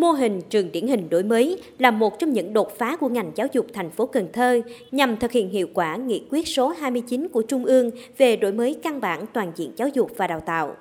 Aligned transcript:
Mô 0.00 0.12
hình 0.12 0.40
trường 0.50 0.72
điển 0.72 0.86
hình 0.86 1.10
đổi 1.10 1.22
mới 1.22 1.58
là 1.78 1.90
một 1.90 2.18
trong 2.18 2.32
những 2.32 2.52
đột 2.52 2.78
phá 2.78 2.96
của 2.96 3.08
ngành 3.08 3.32
giáo 3.34 3.46
dục 3.52 3.66
thành 3.72 3.90
phố 3.90 4.06
Cần 4.06 4.28
Thơ 4.32 4.60
nhằm 4.90 5.16
thực 5.16 5.32
hiện 5.32 5.50
hiệu 5.50 5.66
quả 5.74 5.96
nghị 5.96 6.22
quyết 6.30 6.48
số 6.48 6.68
29 6.68 7.28
của 7.28 7.42
Trung 7.42 7.64
ương 7.64 7.90
về 8.18 8.36
đổi 8.36 8.52
mới 8.52 8.78
căn 8.82 9.00
bản 9.00 9.24
toàn 9.32 9.52
diện 9.56 9.72
giáo 9.76 9.88
dục 9.88 10.10
và 10.16 10.26
đào 10.26 10.40
tạo. 10.40 10.76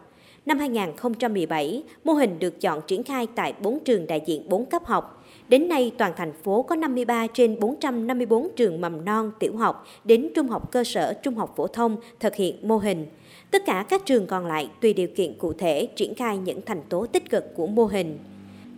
Năm 0.46 0.60
2017, 0.60 1.84
mô 2.04 2.14
hình 2.14 2.40
được 2.40 2.62
chọn 2.62 2.82
triển 2.88 3.04
khai 3.04 3.28
tại 3.36 3.54
4 3.62 3.80
trường 3.80 4.08
đại 4.08 4.22
diện 4.26 4.50
4 4.50 4.66
cấp 4.66 4.86
học. 4.86 5.26
Đến 5.50 5.68
nay, 5.68 5.92
toàn 5.98 6.14
thành 6.18 6.34
phố 6.44 6.62
có 6.62 6.76
53 6.76 7.28
trên 7.34 7.60
454 7.60 8.48
trường 8.56 8.82
mầm 8.82 9.06
non, 9.06 9.32
tiểu 9.40 9.58
học 9.58 9.88
đến 10.04 10.30
trung 10.36 10.48
học 10.48 10.72
cơ 10.72 10.84
sở, 10.84 11.14
trung 11.14 11.36
học 11.36 11.54
phổ 11.56 11.68
thông 11.68 11.96
thực 12.20 12.36
hiện 12.36 12.68
mô 12.68 12.78
hình. 12.78 13.06
Tất 13.52 13.66
cả 13.66 13.86
các 13.90 14.06
trường 14.06 14.28
còn 14.28 14.46
lại 14.46 14.70
tùy 14.82 14.94
điều 14.94 15.08
kiện 15.08 15.34
cụ 15.34 15.54
thể 15.54 15.86
triển 15.96 16.16
khai 16.16 16.38
những 16.38 16.62
thành 16.66 16.82
tố 16.90 17.06
tích 17.06 17.30
cực 17.30 17.56
của 17.56 17.68
mô 17.68 17.86
hình. 17.86 18.18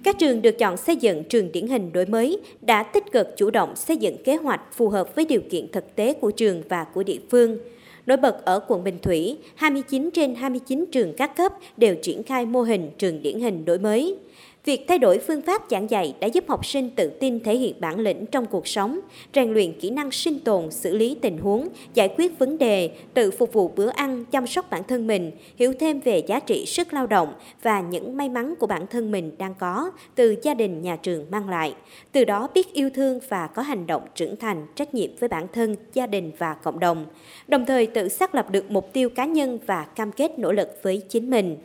Các 0.04 0.20
trường 0.20 0.41
được 0.41 0.57
chọn 0.57 0.77
xây 0.77 0.95
dựng 0.95 1.23
trường 1.23 1.52
điển 1.52 1.67
hình 1.67 1.93
đổi 1.93 2.05
mới 2.05 2.39
đã 2.62 2.84
tích 2.84 3.12
cực 3.12 3.27
chủ 3.38 3.49
động 3.49 3.75
xây 3.75 3.98
dựng 3.98 4.23
kế 4.23 4.35
hoạch 4.35 4.62
phù 4.73 4.89
hợp 4.89 5.16
với 5.16 5.25
điều 5.25 5.41
kiện 5.49 5.71
thực 5.71 5.95
tế 5.95 6.13
của 6.13 6.31
trường 6.31 6.63
và 6.70 6.84
của 6.84 7.03
địa 7.03 7.20
phương. 7.30 7.58
Nổi 8.05 8.17
bật 8.17 8.45
ở 8.45 8.59
quận 8.67 8.84
Bình 8.84 8.98
Thủy, 9.02 9.38
29 9.55 10.09
trên 10.13 10.35
29 10.35 10.85
trường 10.91 11.13
các 11.13 11.35
cấp 11.35 11.53
đều 11.77 11.95
triển 11.95 12.23
khai 12.23 12.45
mô 12.45 12.61
hình 12.61 12.89
trường 12.98 13.22
điển 13.22 13.39
hình 13.39 13.66
đổi 13.66 13.80
mới. 13.80 14.17
Việc 14.65 14.85
thay 14.88 14.99
đổi 14.99 15.20
phương 15.20 15.41
pháp 15.41 15.61
giảng 15.70 15.89
dạy 15.89 16.15
đã 16.20 16.27
giúp 16.27 16.43
học 16.47 16.65
sinh 16.65 16.89
tự 16.89 17.09
tin 17.09 17.39
thể 17.39 17.55
hiện 17.55 17.75
bản 17.79 17.99
lĩnh 17.99 18.25
trong 18.25 18.45
cuộc 18.45 18.67
sống, 18.67 18.99
rèn 19.33 19.53
luyện 19.53 19.79
kỹ 19.79 19.89
năng 19.89 20.11
sinh 20.11 20.39
tồn, 20.39 20.71
xử 20.71 20.97
lý 20.97 21.17
tình 21.21 21.38
huống, 21.38 21.67
giải 21.93 22.13
quyết 22.17 22.39
vấn 22.39 22.57
đề, 22.57 22.91
tự 23.13 23.31
phục 23.31 23.53
vụ 23.53 23.67
bữa 23.75 23.89
ăn, 23.89 24.25
chăm 24.25 24.47
sóc 24.47 24.69
bản 24.69 24.83
thân 24.88 25.07
mình, 25.07 25.31
hiểu 25.55 25.73
thêm 25.79 25.99
về 25.99 26.19
giá 26.27 26.39
trị 26.39 26.66
sức 26.66 26.93
lao 26.93 27.07
động 27.07 27.33
và 27.61 27.81
những 27.81 28.17
may 28.17 28.29
mắn 28.29 28.53
của 28.59 28.67
bản 28.67 28.88
thân 28.88 29.11
mình 29.11 29.31
đang 29.38 29.53
có 29.59 29.91
từ 30.16 30.35
gia 30.43 30.53
đình 30.53 30.81
nhà 30.81 30.95
trường 30.95 31.25
mang 31.31 31.49
lại. 31.49 31.75
Từ 32.11 32.25
đó 32.25 32.47
biết 32.53 32.73
yêu 32.73 32.89
thương 32.89 33.19
và 33.30 33.47
có 33.47 33.61
hành 33.61 33.88
động 33.88 34.03
trưởng 34.16 34.36
thành, 34.36 34.67
trách 34.75 34.93
nhiệm 34.93 35.09
với 35.19 35.30
bản 35.30 35.47
thân, 35.53 35.75
gia 35.93 36.08
đình 36.08 36.31
và 36.38 36.53
cộng 36.53 36.80
đồng. 36.80 37.05
Đồng 37.47 37.66
thời 37.66 37.88
tự 37.88 38.09
xác 38.09 38.36
lập 38.36 38.52
được 38.52 38.71
mục 38.71 38.93
tiêu 38.93 39.09
cá 39.09 39.25
nhân 39.25 39.59
và 39.66 39.83
cam 39.83 40.11
kết 40.11 40.39
nỗ 40.39 40.52
lực 40.52 40.69
với 40.83 41.02
chính 41.09 41.30
mình. 41.30 41.58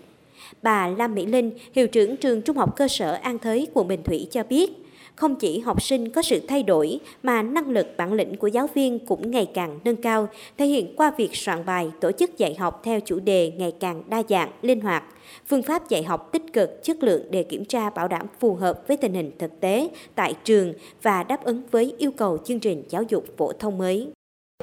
Bà 0.63 0.89
Lam 0.89 1.15
Mỹ 1.15 1.27
Linh, 1.27 1.51
hiệu 1.73 1.87
trưởng 1.87 2.17
trường 2.17 2.43
Trung 2.43 2.57
học 2.57 2.77
cơ 2.77 2.89
sở 2.89 3.13
An 3.13 3.39
Thới, 3.39 3.67
quận 3.75 3.89
Bình 3.89 4.03
Thủy 4.03 4.29
cho 4.31 4.43
biết, 4.43 4.71
không 5.17 5.37
chỉ 5.37 5.59
học 5.59 5.83
sinh 5.83 6.11
có 6.11 6.23
sự 6.23 6.41
thay 6.49 6.63
đổi 6.63 7.01
mà 7.23 7.43
năng 7.43 7.71
lực 7.71 7.87
bản 7.97 8.13
lĩnh 8.13 8.37
của 8.37 8.47
giáo 8.47 8.67
viên 8.75 9.07
cũng 9.07 9.31
ngày 9.31 9.51
càng 9.55 9.79
nâng 9.85 9.97
cao, 9.97 10.29
thể 10.59 10.67
hiện 10.67 10.95
qua 10.97 11.13
việc 11.17 11.37
soạn 11.37 11.67
bài, 11.67 11.91
tổ 12.01 12.13
chức 12.13 12.39
dạy 12.39 12.55
học 12.55 12.81
theo 12.85 13.01
chủ 13.01 13.21
đề 13.21 13.53
ngày 13.57 13.73
càng 13.81 14.03
đa 14.09 14.23
dạng, 14.29 14.51
linh 14.63 14.81
hoạt. 14.81 15.05
Phương 15.47 15.63
pháp 15.63 15.89
dạy 15.89 16.03
học 16.03 16.33
tích 16.33 16.53
cực, 16.53 16.83
chất 16.83 17.03
lượng 17.03 17.23
để 17.31 17.43
kiểm 17.43 17.65
tra 17.65 17.91
bảo 17.91 18.09
đảm 18.09 18.27
phù 18.41 18.55
hợp 18.55 18.89
với 18.89 18.97
tình 18.97 19.15
hình 19.15 19.31
thực 19.39 19.61
tế 19.61 19.89
tại 20.15 20.35
trường 20.45 20.73
và 21.03 21.23
đáp 21.23 21.45
ứng 21.45 21.63
với 21.71 21.95
yêu 21.99 22.11
cầu 22.11 22.39
chương 22.45 22.61
trình 22.61 22.83
giáo 22.89 23.03
dục 23.03 23.25
phổ 23.37 23.53
thông 23.53 23.79
mới. 23.79 24.09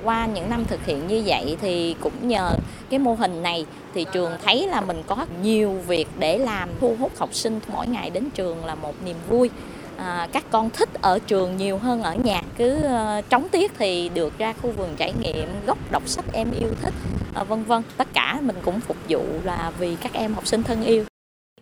Qua 0.04 0.28
những 0.36 0.50
năm 0.50 0.66
thực 0.68 0.86
hiện 0.86 1.08
như 1.08 1.24
vậy 1.26 1.58
thì 1.62 1.96
cũng 2.02 2.14
nhờ 2.22 2.50
cái 2.90 3.00
mô 3.00 3.14
hình 3.14 3.44
này 3.44 3.66
thì 3.94 4.06
trường 4.14 4.32
thấy 4.46 4.68
là 4.68 4.82
mình 4.82 5.04
có 5.08 5.26
nhiều 5.42 5.72
việc 5.88 6.08
để 6.20 6.38
làm 6.38 6.70
thu 6.80 6.96
hút 7.00 7.12
học 7.18 7.34
sinh 7.34 7.60
mỗi 7.74 7.88
ngày 7.88 8.10
đến 8.10 8.30
trường 8.36 8.66
là 8.66 8.76
một 8.76 8.94
niềm 9.06 9.18
vui. 9.30 9.50
À, 9.98 10.28
các 10.32 10.44
con 10.52 10.70
thích 10.70 10.90
ở 11.02 11.20
trường 11.28 11.58
nhiều 11.58 11.78
hơn 11.78 12.04
ở 12.04 12.16
nhà 12.16 12.42
cứ 12.58 12.78
uh, 12.78 13.30
trống 13.30 13.48
tiết 13.50 13.72
thì 13.78 14.10
được 14.10 14.38
ra 14.38 14.54
khu 14.62 14.72
vườn 14.72 14.90
trải 14.98 15.14
nghiệm 15.22 15.48
góc 15.66 15.78
đọc 15.92 16.04
sách 16.06 16.26
em 16.34 16.52
yêu 16.60 16.70
thích 16.82 16.94
ờ, 17.34 17.44
vân 17.44 17.64
vân 17.64 17.82
tất 17.98 18.08
cả 18.14 18.40
mình 18.42 18.56
cũng 18.66 18.80
phục 18.80 18.98
vụ 19.10 19.24
là 19.44 19.72
vì 19.80 19.96
các 19.96 20.14
em 20.14 20.34
học 20.34 20.48
sinh 20.48 20.64
thân 20.64 20.84
yêu 20.84 21.06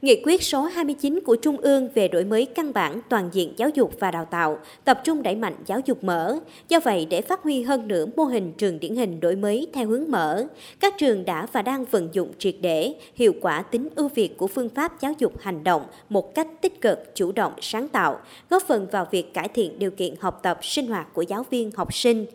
Nghị 0.02 0.22
quyết 0.26 0.44
số 0.44 0.62
29 0.62 1.20
của 1.26 1.36
Trung 1.36 1.58
ương 1.58 1.90
về 1.94 2.08
đổi 2.08 2.26
mới 2.26 2.46
căn 2.46 2.74
bản 2.74 3.02
toàn 3.10 3.30
diện 3.32 3.54
giáo 3.58 3.70
dục 3.70 3.92
và 4.00 4.12
đào 4.12 4.26
tạo, 4.26 4.60
tập 4.84 5.02
trung 5.04 5.24
đẩy 5.24 5.36
mạnh 5.36 5.56
giáo 5.66 5.80
dục 5.86 6.04
mở. 6.04 6.40
Do 6.70 6.80
vậy, 6.80 7.08
để 7.10 7.22
phát 7.22 7.44
huy 7.44 7.62
hơn 7.64 7.88
nữa 7.88 8.06
mô 8.16 8.24
hình 8.24 8.54
trường 8.58 8.80
điển 8.80 8.96
hình 8.96 9.20
đổi 9.20 9.36
mới 9.36 9.68
theo 9.74 9.88
hướng 9.88 10.06
mở, 10.08 10.48
các 10.80 10.94
trường 10.98 11.26
đã 11.26 11.48
và 11.52 11.62
đang 11.62 11.86
vận 11.86 12.10
dụng 12.12 12.32
triệt 12.38 12.56
để, 12.62 12.94
hiệu 13.16 13.34
quả 13.42 13.62
tính 13.62 13.90
ưu 13.96 14.08
việt 14.08 14.38
của 14.38 14.48
phương 14.48 14.70
pháp 14.70 15.02
giáo 15.02 15.14
dục 15.20 15.34
hành 15.42 15.64
động 15.64 15.84
một 16.10 16.36
cách 16.36 16.48
tích 16.62 16.82
cực, 16.82 17.16
chủ 17.16 17.32
động, 17.32 17.54
sáng 17.62 17.88
tạo, 17.88 18.20
góp 18.50 18.64
phần 18.68 18.88
vào 18.92 19.08
việc 19.12 19.34
cải 19.34 19.48
thiện 19.48 19.80
điều 19.80 19.92
kiện 19.92 20.16
học 20.20 20.40
tập, 20.44 20.60
sinh 20.62 20.88
hoạt 20.88 21.14
của 21.14 21.22
giáo 21.22 21.46
viên, 21.50 21.72
học 21.76 21.94
sinh. 21.94 22.26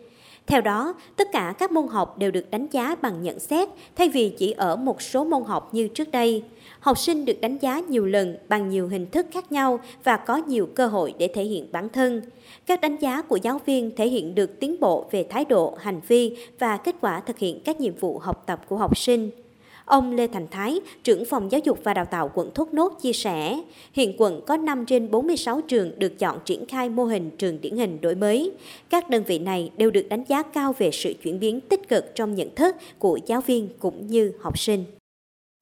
Theo 0.47 0.61
đó, 0.61 0.93
tất 1.15 1.27
cả 1.31 1.53
các 1.57 1.71
môn 1.71 1.87
học 1.87 2.17
đều 2.17 2.31
được 2.31 2.51
đánh 2.51 2.67
giá 2.71 2.95
bằng 3.01 3.23
nhận 3.23 3.39
xét 3.39 3.69
thay 3.95 4.09
vì 4.09 4.29
chỉ 4.29 4.51
ở 4.51 4.75
một 4.75 5.01
số 5.01 5.23
môn 5.23 5.43
học 5.43 5.73
như 5.73 5.87
trước 5.87 6.11
đây 6.11 6.43
học 6.79 6.97
sinh 6.97 7.25
được 7.25 7.41
đánh 7.41 7.57
giá 7.57 7.79
nhiều 7.79 8.05
lần 8.05 8.37
bằng 8.49 8.69
nhiều 8.69 8.87
hình 8.87 9.05
thức 9.11 9.25
khác 9.31 9.51
nhau 9.51 9.79
và 10.03 10.17
có 10.17 10.37
nhiều 10.37 10.69
cơ 10.75 10.87
hội 10.87 11.13
để 11.17 11.27
thể 11.33 11.43
hiện 11.43 11.71
bản 11.71 11.89
thân. 11.89 12.21
Các 12.65 12.81
đánh 12.81 12.97
giá 12.97 13.21
của 13.21 13.35
giáo 13.35 13.61
viên 13.65 13.95
thể 13.95 14.07
hiện 14.07 14.35
được 14.35 14.59
tiến 14.59 14.79
bộ 14.79 15.05
về 15.11 15.25
thái 15.29 15.45
độ, 15.45 15.77
hành 15.79 16.01
vi 16.07 16.37
và 16.59 16.77
kết 16.77 16.95
quả 17.01 17.19
thực 17.19 17.37
hiện 17.37 17.59
các 17.65 17.79
nhiệm 17.79 17.95
vụ 17.95 18.19
học 18.19 18.43
tập 18.45 18.61
của 18.69 18.77
học 18.77 18.97
sinh. 18.97 19.31
Ông 19.87 20.15
Lê 20.15 20.27
Thành 20.27 20.47
Thái, 20.51 20.79
trưởng 21.03 21.25
phòng 21.25 21.51
giáo 21.51 21.61
dục 21.63 21.79
và 21.83 21.93
đào 21.93 22.05
tạo 22.05 22.31
quận 22.33 22.51
Thốt 22.55 22.73
Nốt 22.73 22.93
chia 23.01 23.13
sẻ, 23.13 23.61
hiện 23.93 24.15
quận 24.17 24.41
có 24.47 24.57
5 24.57 24.85
trên 24.85 25.11
46 25.11 25.61
trường 25.61 25.99
được 25.99 26.19
chọn 26.19 26.39
triển 26.45 26.65
khai 26.65 26.89
mô 26.89 27.05
hình 27.05 27.31
trường 27.37 27.61
điển 27.61 27.77
hình 27.77 28.01
đổi 28.01 28.15
mới. 28.15 28.51
Các 28.89 29.09
đơn 29.09 29.23
vị 29.23 29.39
này 29.39 29.71
đều 29.77 29.91
được 29.91 30.09
đánh 30.09 30.23
giá 30.27 30.43
cao 30.43 30.73
về 30.77 30.91
sự 30.91 31.13
chuyển 31.23 31.39
biến 31.39 31.59
tích 31.61 31.89
cực 31.89 32.15
trong 32.15 32.35
nhận 32.35 32.55
thức 32.55 32.75
của 32.99 33.19
giáo 33.25 33.41
viên 33.41 33.69
cũng 33.79 34.07
như 34.07 34.31
học 34.41 34.59
sinh 34.59 34.83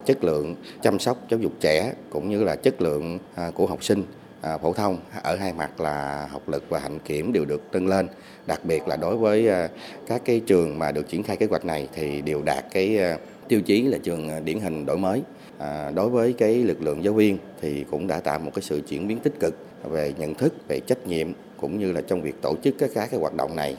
chất 0.06 0.24
lượng 0.24 0.56
chăm 0.82 1.00
sóc 1.00 1.18
giáo 1.30 1.40
dục 1.40 1.52
trẻ 1.60 1.94
cũng 2.10 2.30
như 2.30 2.44
là 2.44 2.56
chất 2.56 2.82
lượng 2.82 3.20
à, 3.36 3.52
của 3.56 3.66
học 3.66 3.84
sinh 3.84 4.04
à, 4.42 4.58
phổ 4.58 4.74
thông 4.74 4.98
ở 5.24 5.36
hai 5.36 5.54
mặt 5.54 5.82
là 5.82 6.28
học 6.32 6.50
lực 6.50 6.64
và 6.70 6.80
hạnh 6.80 7.00
kiểm 7.00 7.34
đều 7.34 7.46
được 7.46 7.62
nâng 7.72 7.88
lên 7.88 8.08
đặc 8.48 8.66
biệt 8.66 8.88
là 8.88 8.96
đối 8.96 9.18
với 9.18 9.48
à, 9.48 9.70
các 10.08 10.22
cái 10.26 10.40
trường 10.40 10.80
mà 10.80 10.92
được 10.92 11.10
triển 11.10 11.24
khai 11.24 11.38
kế 11.38 11.46
hoạch 11.46 11.66
này 11.66 11.88
thì 11.94 12.22
đều 12.22 12.42
đạt 12.46 12.66
cái 12.72 13.00
tiêu 13.48 13.62
chí 13.62 13.82
là 13.82 13.98
trường 13.98 14.30
à, 14.30 14.40
điển 14.40 14.60
hình 14.60 14.86
đổi 14.86 14.98
mới. 14.98 15.22
À, 15.58 15.92
đối 15.92 16.10
với 16.10 16.34
cái 16.34 16.56
lực 16.56 16.82
lượng 16.82 17.04
giáo 17.04 17.14
viên 17.14 17.38
thì 17.62 17.86
cũng 17.92 18.08
đã 18.08 18.20
tạo 18.20 18.40
một 18.40 18.52
cái 18.56 18.62
sự 18.62 18.82
chuyển 18.88 19.08
biến 19.08 19.20
tích 19.20 19.40
cực 19.40 19.56
về 19.84 20.14
nhận 20.18 20.34
thức, 20.34 20.54
về 20.68 20.80
trách 20.80 21.08
nhiệm, 21.08 21.28
cũng 21.58 21.80
như 21.80 21.92
là 21.92 22.02
trong 22.02 22.22
việc 22.22 22.42
tổ 22.42 22.56
chức 22.64 22.76
các 22.80 22.90
cái 22.96 23.20
hoạt 23.20 23.34
động 23.34 23.56
này. 23.56 23.78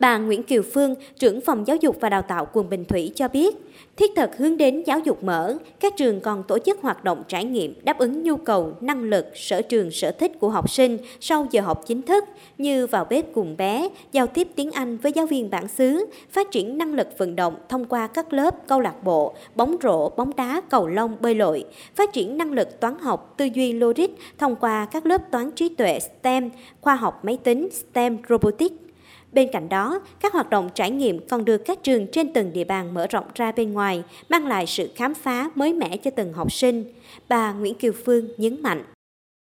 Bà 0.00 0.18
Nguyễn 0.18 0.42
Kiều 0.42 0.62
Phương, 0.74 0.94
trưởng 1.18 1.40
phòng 1.40 1.66
giáo 1.66 1.76
dục 1.76 1.96
và 2.00 2.08
đào 2.08 2.22
tạo 2.22 2.48
quận 2.52 2.70
Bình 2.70 2.84
Thủy 2.84 3.12
cho 3.14 3.28
biết, 3.28 3.56
thiết 3.96 4.10
thực 4.16 4.36
hướng 4.36 4.56
đến 4.56 4.82
giáo 4.86 4.98
dục 4.98 5.24
mở, 5.24 5.56
các 5.80 5.96
trường 5.96 6.20
còn 6.20 6.42
tổ 6.42 6.58
chức 6.58 6.80
hoạt 6.82 7.04
động 7.04 7.22
trải 7.28 7.44
nghiệm 7.44 7.74
đáp 7.82 7.98
ứng 7.98 8.22
nhu 8.22 8.36
cầu, 8.36 8.72
năng 8.80 9.02
lực, 9.02 9.26
sở 9.34 9.62
trường, 9.62 9.90
sở 9.90 10.10
thích 10.10 10.32
của 10.40 10.50
học 10.50 10.70
sinh 10.70 10.98
sau 11.20 11.46
giờ 11.50 11.60
học 11.60 11.82
chính 11.86 12.02
thức 12.02 12.24
như 12.58 12.86
vào 12.86 13.04
bếp 13.10 13.32
cùng 13.34 13.56
bé, 13.56 13.88
giao 14.12 14.26
tiếp 14.26 14.48
tiếng 14.56 14.70
Anh 14.70 14.96
với 14.96 15.12
giáo 15.12 15.26
viên 15.26 15.50
bản 15.50 15.68
xứ, 15.68 16.06
phát 16.30 16.50
triển 16.50 16.78
năng 16.78 16.94
lực 16.94 17.18
vận 17.18 17.36
động 17.36 17.54
thông 17.68 17.84
qua 17.84 18.06
các 18.06 18.32
lớp 18.32 18.68
câu 18.68 18.80
lạc 18.80 19.04
bộ, 19.04 19.34
bóng 19.54 19.76
rổ, 19.82 20.08
bóng 20.08 20.36
đá, 20.36 20.60
cầu 20.70 20.86
lông, 20.86 21.16
bơi 21.20 21.34
lội, 21.34 21.64
phát 21.94 22.12
triển 22.12 22.38
năng 22.38 22.52
lực 22.52 22.80
toán 22.80 22.98
học, 22.98 23.34
tư 23.36 23.48
duy 23.54 23.72
logic 23.72 24.10
thông 24.38 24.56
qua 24.56 24.86
các 24.90 25.06
lớp 25.06 25.30
toán 25.30 25.50
trí 25.50 25.68
tuệ 25.68 25.98
STEM, 26.00 26.50
khoa 26.80 26.94
học 26.94 27.24
máy 27.24 27.38
tính, 27.44 27.68
STEM 27.72 28.18
Robotics, 28.28 28.89
Bên 29.32 29.48
cạnh 29.52 29.68
đó, 29.68 30.00
các 30.20 30.32
hoạt 30.32 30.50
động 30.50 30.68
trải 30.74 30.90
nghiệm 30.90 31.26
còn 31.28 31.44
được 31.44 31.56
các 31.56 31.82
trường 31.82 32.06
trên 32.06 32.32
từng 32.32 32.52
địa 32.52 32.64
bàn 32.64 32.94
mở 32.94 33.06
rộng 33.06 33.24
ra 33.34 33.52
bên 33.52 33.72
ngoài, 33.72 34.02
mang 34.28 34.46
lại 34.46 34.66
sự 34.66 34.90
khám 34.94 35.14
phá 35.14 35.50
mới 35.54 35.72
mẻ 35.72 35.96
cho 35.96 36.10
từng 36.10 36.32
học 36.32 36.52
sinh. 36.52 36.84
Bà 37.28 37.52
Nguyễn 37.52 37.74
Kiều 37.74 37.92
Phương 38.04 38.28
nhấn 38.36 38.62
mạnh. 38.62 38.82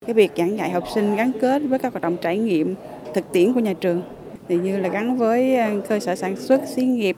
Cái 0.06 0.14
việc 0.14 0.30
giảng 0.36 0.56
dạy 0.56 0.70
học 0.70 0.84
sinh 0.94 1.16
gắn 1.16 1.32
kết 1.40 1.62
với 1.68 1.78
các 1.78 1.92
hoạt 1.92 2.02
động 2.02 2.16
trải 2.22 2.38
nghiệm 2.38 2.74
thực 3.14 3.32
tiễn 3.32 3.52
của 3.52 3.60
nhà 3.60 3.72
trường 3.72 4.02
thì 4.48 4.56
như 4.56 4.76
là 4.76 4.88
gắn 4.88 5.18
với 5.18 5.56
ờ, 5.56 5.80
cơ 5.88 5.98
sở 5.98 6.14
sản 6.14 6.36
xuất, 6.36 6.60
xí 6.68 6.82
nghiệp, 6.82 7.16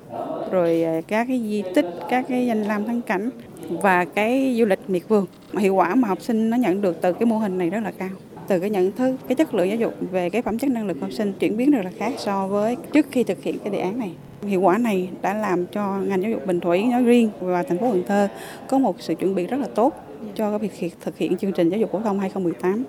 rồi 0.50 0.82
ờ, 0.82 1.00
các 1.08 1.24
cái 1.28 1.40
di 1.40 1.62
tích, 1.74 1.86
các 2.10 2.24
cái 2.28 2.46
danh 2.46 2.62
lam 2.62 2.84
thắng 2.84 3.02
cảnh 3.02 3.30
và 3.68 4.04
cái 4.04 4.56
du 4.58 4.64
lịch 4.64 4.90
miệt 4.90 5.02
vườn. 5.08 5.26
Hiệu 5.58 5.74
quả 5.74 5.94
mà 5.94 6.08
học 6.08 6.22
sinh 6.22 6.50
nó 6.50 6.56
nhận 6.56 6.80
được 6.80 7.00
từ 7.00 7.12
cái 7.12 7.26
mô 7.26 7.38
hình 7.38 7.58
này 7.58 7.70
rất 7.70 7.80
là 7.84 7.92
cao 7.98 8.08
từ 8.48 8.60
cái 8.60 8.70
nhận 8.70 8.92
thức 8.92 9.16
cái 9.28 9.36
chất 9.36 9.54
lượng 9.54 9.68
giáo 9.68 9.76
dục 9.76 9.94
về 10.10 10.30
cái 10.30 10.42
phẩm 10.42 10.58
chất 10.58 10.70
năng 10.70 10.86
lực 10.86 10.96
học 11.00 11.12
sinh 11.12 11.32
chuyển 11.32 11.56
biến 11.56 11.70
rất 11.70 11.80
là 11.84 11.90
khác 11.98 12.12
so 12.18 12.46
với 12.46 12.76
trước 12.92 13.06
khi 13.10 13.24
thực 13.24 13.42
hiện 13.42 13.58
cái 13.58 13.70
đề 13.70 13.78
án 13.78 13.98
này 13.98 14.12
hiệu 14.46 14.60
quả 14.60 14.78
này 14.78 15.08
đã 15.22 15.34
làm 15.34 15.66
cho 15.66 15.98
ngành 15.98 16.22
giáo 16.22 16.30
dục 16.30 16.46
Bình 16.46 16.60
Thủy 16.60 16.82
nói 16.82 17.02
riêng 17.02 17.30
và 17.40 17.62
thành 17.62 17.78
phố 17.78 17.90
Cần 17.92 18.02
Thơ 18.06 18.28
có 18.68 18.78
một 18.78 18.96
sự 19.00 19.14
chuẩn 19.14 19.34
bị 19.34 19.46
rất 19.46 19.60
là 19.60 19.68
tốt 19.74 19.94
cho 20.34 20.58
cái 20.58 20.70
việc 20.80 20.94
thực 21.00 21.18
hiện 21.18 21.36
chương 21.36 21.52
trình 21.52 21.68
giáo 21.68 21.80
dục 21.80 21.92
phổ 21.92 22.00
thông 22.00 22.20
2018. 22.20 22.84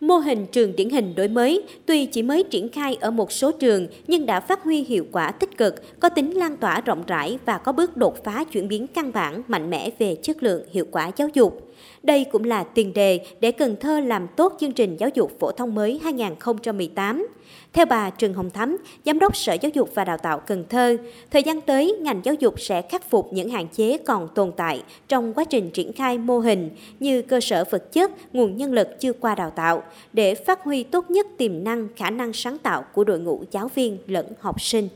Mô 0.00 0.16
hình 0.16 0.46
trường 0.52 0.76
điển 0.76 0.90
hình 0.90 1.14
đổi 1.14 1.28
mới 1.28 1.62
tuy 1.86 2.06
chỉ 2.06 2.22
mới 2.22 2.44
triển 2.50 2.68
khai 2.68 2.96
ở 3.00 3.10
một 3.10 3.32
số 3.32 3.52
trường 3.52 3.86
nhưng 4.06 4.26
đã 4.26 4.40
phát 4.40 4.62
huy 4.62 4.84
hiệu 4.84 5.06
quả 5.12 5.30
tích 5.30 5.56
cực, 5.58 6.00
có 6.00 6.08
tính 6.08 6.30
lan 6.30 6.56
tỏa 6.56 6.80
rộng 6.80 7.02
rãi 7.06 7.38
và 7.44 7.58
có 7.58 7.72
bước 7.72 7.96
đột 7.96 8.24
phá 8.24 8.44
chuyển 8.44 8.68
biến 8.68 8.86
căn 8.86 9.12
bản 9.12 9.42
mạnh 9.48 9.70
mẽ 9.70 9.90
về 9.98 10.16
chất 10.22 10.42
lượng 10.42 10.62
hiệu 10.72 10.84
quả 10.90 11.10
giáo 11.16 11.28
dục. 11.34 11.67
Đây 12.02 12.24
cũng 12.24 12.44
là 12.44 12.64
tiền 12.64 12.92
đề 12.94 13.20
để 13.40 13.52
Cần 13.52 13.76
Thơ 13.80 14.00
làm 14.00 14.26
tốt 14.36 14.56
chương 14.60 14.72
trình 14.72 14.96
giáo 14.96 15.08
dục 15.14 15.32
phổ 15.40 15.52
thông 15.52 15.74
mới 15.74 16.00
2018. 16.02 17.26
Theo 17.72 17.86
bà 17.86 18.10
Trần 18.10 18.34
Hồng 18.34 18.50
Thắm, 18.50 18.76
Giám 19.04 19.18
đốc 19.18 19.36
Sở 19.36 19.52
Giáo 19.52 19.70
dục 19.74 19.90
và 19.94 20.04
Đào 20.04 20.18
tạo 20.18 20.40
Cần 20.40 20.64
Thơ, 20.68 20.96
thời 21.30 21.42
gian 21.42 21.60
tới 21.60 21.96
ngành 22.00 22.20
giáo 22.24 22.34
dục 22.34 22.60
sẽ 22.60 22.82
khắc 22.82 23.10
phục 23.10 23.32
những 23.32 23.50
hạn 23.50 23.68
chế 23.68 23.98
còn 23.98 24.28
tồn 24.34 24.52
tại 24.56 24.82
trong 25.08 25.34
quá 25.34 25.44
trình 25.44 25.70
triển 25.70 25.92
khai 25.92 26.18
mô 26.18 26.38
hình 26.38 26.70
như 27.00 27.22
cơ 27.22 27.40
sở 27.40 27.64
vật 27.70 27.92
chất, 27.92 28.10
nguồn 28.32 28.56
nhân 28.56 28.72
lực 28.72 28.88
chưa 29.00 29.12
qua 29.12 29.34
đào 29.34 29.50
tạo 29.50 29.82
để 30.12 30.34
phát 30.34 30.62
huy 30.62 30.82
tốt 30.82 31.10
nhất 31.10 31.26
tiềm 31.38 31.64
năng, 31.64 31.88
khả 31.96 32.10
năng 32.10 32.32
sáng 32.32 32.58
tạo 32.58 32.84
của 32.94 33.04
đội 33.04 33.20
ngũ 33.20 33.44
giáo 33.50 33.70
viên 33.74 33.98
lẫn 34.06 34.26
học 34.40 34.60
sinh. 34.60 34.88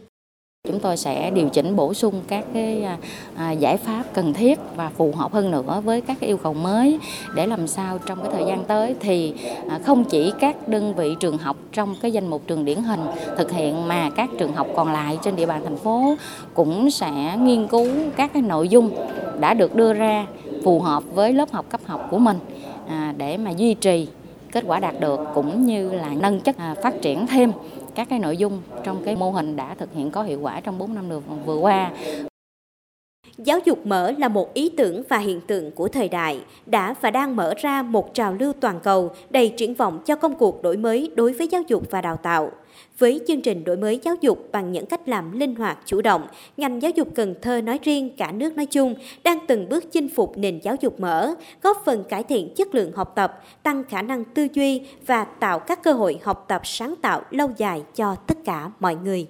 Chúng 0.72 0.80
tôi 0.80 0.96
sẽ 0.96 1.30
điều 1.30 1.48
chỉnh 1.48 1.76
bổ 1.76 1.94
sung 1.94 2.14
các 2.28 2.44
cái 2.54 2.82
à, 2.82 2.98
à, 3.36 3.52
giải 3.52 3.76
pháp 3.76 4.02
cần 4.14 4.32
thiết 4.32 4.58
và 4.76 4.90
phù 4.96 5.12
hợp 5.16 5.32
hơn 5.32 5.50
nữa 5.50 5.82
với 5.84 6.00
các 6.00 6.16
cái 6.20 6.28
yêu 6.28 6.36
cầu 6.36 6.54
mới 6.54 6.98
để 7.34 7.46
làm 7.46 7.66
sao 7.66 7.98
trong 8.06 8.19
cái 8.22 8.32
thời 8.32 8.44
gian 8.46 8.64
tới 8.64 8.94
thì 9.00 9.34
à, 9.69 9.78
không 9.84 10.04
chỉ 10.04 10.32
các 10.40 10.69
đơn 10.69 10.94
vị 10.94 11.14
trường 11.20 11.38
học 11.38 11.56
trong 11.72 11.94
cái 12.02 12.12
danh 12.12 12.26
mục 12.26 12.42
trường 12.46 12.64
điển 12.64 12.82
hình 12.82 13.00
thực 13.38 13.50
hiện 13.50 13.88
mà 13.88 14.10
các 14.10 14.30
trường 14.38 14.52
học 14.52 14.66
còn 14.76 14.92
lại 14.92 15.19
trên 15.22 15.36
địa 15.36 15.46
bàn 15.46 15.60
thành 15.64 15.76
phố 15.76 16.14
cũng 16.54 16.90
sẽ 16.90 17.36
nghiên 17.40 17.69
cứu 17.69 17.88
các 18.16 18.32
cái 18.32 18.42
nội 18.42 18.69
dung 18.69 18.90
đã 19.40 19.54
được 19.54 19.74
đưa 19.76 19.92
ra 19.92 20.26
phù 20.64 20.80
hợp 20.80 21.02
với 21.14 21.32
lớp 21.32 21.52
học 21.52 21.66
cấp 21.69 21.80
học 21.86 22.08
của 22.10 22.19
mình 22.19 22.38
để 23.16 23.36
mà 23.36 23.50
duy 23.50 23.74
trì 23.74 24.08
kết 24.52 24.64
quả 24.66 24.81
đạt 24.81 25.00
được 25.00 25.20
cũng 25.34 25.66
như 25.66 25.93
là 25.93 26.08
nâng 26.20 26.40
chất 26.40 26.56
à, 26.56 26.75
phát 26.82 26.94
triển 27.02 27.26
thêm 27.26 27.52
các 27.94 28.08
cái 28.10 28.19
nội 28.19 28.37
dung 28.37 28.62
trong 28.84 29.04
cái 29.04 29.16
mô 29.16 29.31
hình 29.31 29.56
đã 29.56 29.75
thực 29.75 29.94
hiện 29.94 30.10
có 30.10 30.22
hiệu 30.22 30.40
quả 30.40 30.60
trong 30.60 30.78
4 30.78 30.94
năm 30.94 31.04
vừa 31.44 31.56
qua. 31.56 31.90
Giáo 33.38 33.58
dục 33.64 33.87
mở 33.87 34.12
là 34.19 34.29
một 34.29 34.55
ý 34.55 34.69
tưởng 34.76 35.02
và 35.08 35.19
hiện 35.19 35.40
tượng 35.40 35.70
của 35.70 35.88
thời 35.88 36.08
đại, 36.08 36.40
đã 36.67 36.94
và 37.00 37.11
đang 37.11 37.37
mở 37.37 37.55
ra 37.56 37.82
một 37.82 38.14
trào 38.14 38.34
lưu 38.34 38.52
toàn 38.52 38.81
cầu 38.82 39.11
đầy 39.31 39.49
triển 39.49 39.75
vọng 39.75 39.99
cho 40.05 40.17
công 40.17 40.34
cuộc 40.34 40.62
đổi 40.62 40.76
mới 40.76 41.11
đối 41.14 41.32
với 41.32 41.49
giáo 41.49 41.62
dục 41.69 41.90
và 41.90 42.00
đào 42.00 42.17
tạo. 42.17 42.50
Với 42.99 43.20
chương 43.29 43.40
trình 43.40 43.64
đổi 43.64 43.76
mới 43.76 44.00
giáo 44.02 44.14
dục 44.20 44.49
bằng 44.52 44.73
những 44.73 44.87
cách 44.87 45.08
làm 45.08 45.38
linh 45.38 45.55
hoạt, 45.55 45.79
chủ 45.87 46.00
động, 46.02 46.26
ngành 46.56 46.82
giáo 46.82 46.90
dục 46.90 47.08
Cần 47.14 47.34
Thơ 47.43 47.61
nói 47.61 47.79
riêng, 47.82 48.11
cả 48.17 48.32
nước 48.32 48.56
nói 48.56 48.67
chung 48.67 48.94
đang 49.25 49.38
từng 49.46 49.69
bước 49.69 49.93
chinh 49.93 50.08
phục 50.08 50.38
nền 50.38 50.61
giáo 50.62 50.76
dục 50.81 51.00
mở, 51.00 51.34
góp 51.62 51.82
phần 51.84 52.05
cải 52.05 52.23
thiện 52.23 52.55
chất 52.55 52.75
lượng 52.75 52.93
học 52.93 53.12
tập, 53.14 53.43
tăng 53.62 53.84
khả 53.84 54.02
năng 54.02 54.25
tư 54.25 54.49
duy 54.52 54.82
và 55.06 55.25
tạo 55.25 55.58
các 55.58 55.82
cơ 55.82 55.93
hội 55.93 56.19
học 56.23 56.44
tập 56.49 56.62
sáng 56.64 56.94
tạo 57.02 57.23
lâu 57.31 57.50
dài 57.56 57.82
cho 57.94 58.14
tất 58.14 58.38
cả 58.44 58.70
mọi 58.81 58.96
người. 59.05 59.26